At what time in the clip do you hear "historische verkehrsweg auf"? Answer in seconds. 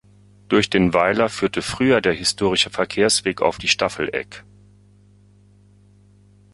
2.13-3.59